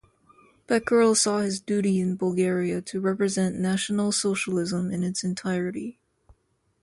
[0.67, 5.99] Beckerle saw his duty in Bulgaria to "represent National Socialism in its entirety".